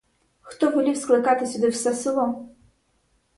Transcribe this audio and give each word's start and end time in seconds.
Хто 0.41 0.69
велів 0.69 0.97
скликати 0.97 1.47
сюди 1.47 1.67
все 1.69 1.93
село? 1.95 2.49